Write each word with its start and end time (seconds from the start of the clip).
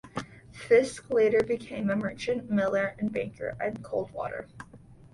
Fisk 0.51 1.11
later 1.11 1.43
became 1.43 1.91
a 1.91 1.95
merchant, 1.95 2.49
miller, 2.49 2.95
and 2.97 3.11
banker 3.13 3.55
in 3.63 3.83
Coldwater. 3.83 4.47